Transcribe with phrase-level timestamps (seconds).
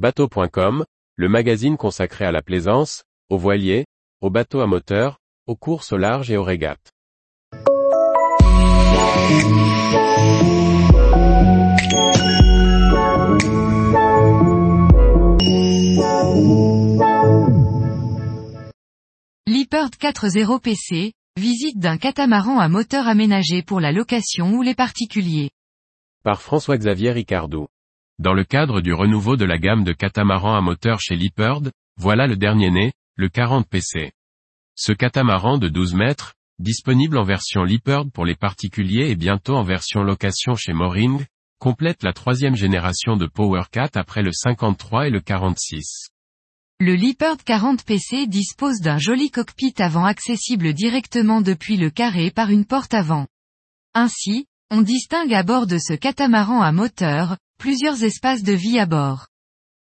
[0.00, 3.84] Bateau.com, le magazine consacré à la plaisance, aux voiliers,
[4.22, 6.90] aux bateaux à moteur, aux courses au large et aux régates.
[19.46, 25.50] Leopard 4.0 PC, visite d'un catamaran à moteur aménagé pour la location ou les particuliers.
[26.24, 27.66] Par François-Xavier Ricardou.
[28.20, 31.62] Dans le cadre du renouveau de la gamme de catamarans à moteur chez Leopard,
[31.96, 34.12] voilà le dernier né, le 40 PC.
[34.76, 39.62] Ce catamaran de 12 mètres, disponible en version Leopard pour les particuliers et bientôt en
[39.62, 41.24] version location chez Moring,
[41.58, 46.10] complète la troisième génération de PowerCat après le 53 et le 46.
[46.78, 52.50] Le Leopard 40 PC dispose d'un joli cockpit avant accessible directement depuis le carré par
[52.50, 53.28] une porte avant.
[53.94, 58.86] Ainsi, on distingue à bord de ce catamaran à moteur, plusieurs espaces de vie à
[58.86, 59.26] bord.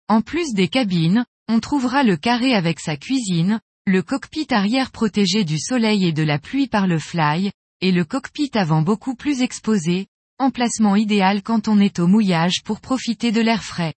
[0.08, 5.44] En plus des cabines, on trouvera le carré avec sa cuisine, le cockpit arrière protégé
[5.44, 7.52] du soleil et de la pluie par le fly,
[7.82, 10.06] et le cockpit avant beaucoup plus exposé,
[10.38, 13.92] emplacement idéal quand on est au mouillage pour profiter de l'air frais.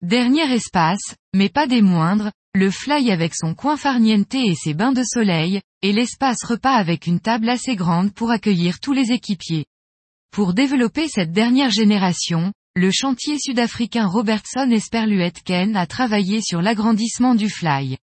[0.00, 4.92] Dernier espace, mais pas des moindres, le fly avec son coin farniente et ses bains
[4.92, 9.66] de soleil, et l'espace repas avec une table assez grande pour accueillir tous les équipiers.
[10.30, 17.50] Pour développer cette dernière génération, le chantier sud-africain Robertson Esperluet-Ken a travaillé sur l'agrandissement du
[17.50, 17.98] fly.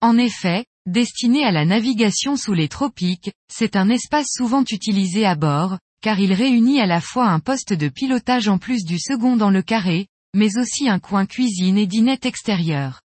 [0.00, 5.34] En effet, destiné à la navigation sous les tropiques, c'est un espace souvent utilisé à
[5.34, 9.36] bord, car il réunit à la fois un poste de pilotage en plus du second
[9.36, 13.02] dans le carré, mais aussi un coin cuisine et dinette extérieure.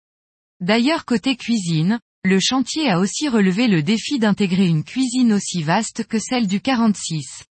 [0.59, 6.03] D'ailleurs côté cuisine, le chantier a aussi relevé le défi d'intégrer une cuisine aussi vaste
[6.03, 7.45] que celle du 46.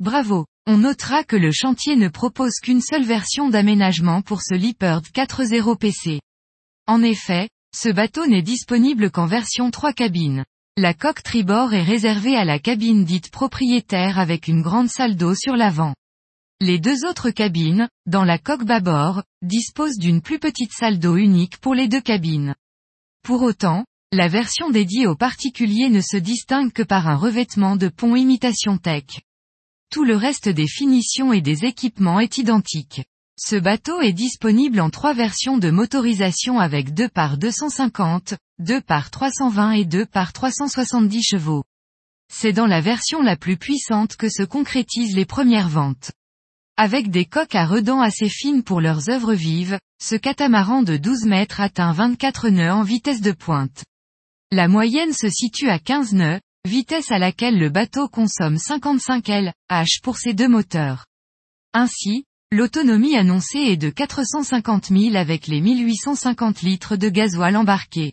[0.00, 5.02] Bravo, on notera que le chantier ne propose qu'une seule version d'aménagement pour ce Leopard
[5.02, 6.20] 4.0 PC.
[6.86, 10.44] En effet, ce bateau n'est disponible qu'en version 3 cabines.
[10.76, 15.34] La coque tribord est réservée à la cabine dite propriétaire avec une grande salle d'eau
[15.34, 15.96] sur l'avant.
[16.60, 21.58] Les deux autres cabines, dans la coque bâbord, disposent d'une plus petite salle d'eau unique
[21.58, 22.54] pour les deux cabines.
[23.24, 27.88] Pour autant, la version dédiée aux particuliers ne se distingue que par un revêtement de
[27.88, 29.22] pont imitation tech.
[29.90, 33.04] Tout le reste des finitions et des équipements est identique.
[33.40, 39.10] Ce bateau est disponible en trois versions de motorisation avec 2 par 250, 2 par
[39.10, 41.64] 320 et 2 par 370 chevaux.
[42.30, 46.12] C'est dans la version la plus puissante que se concrétisent les premières ventes.
[46.76, 51.24] Avec des coques à redans assez fines pour leurs œuvres vives, ce catamaran de 12
[51.24, 53.84] mètres atteint 24 nœuds en vitesse de pointe.
[54.52, 59.52] La moyenne se situe à 15 nœuds, vitesse à laquelle le bateau consomme 55 lh
[60.02, 61.06] pour ses deux moteurs.
[61.72, 68.12] Ainsi, l'autonomie annoncée est de 450 000 avec les 1850 litres de gasoil embarqués.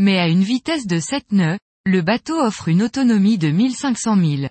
[0.00, 4.48] Mais à une vitesse de 7 nœuds, le bateau offre une autonomie de 1500 000.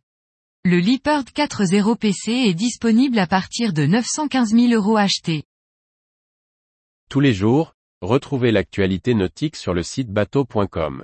[0.65, 5.43] Le Leopard 4.0 PC est disponible à partir de 915 000 euros achetés.
[7.09, 11.03] Tous les jours, retrouvez l'actualité nautique sur le site bateau.com.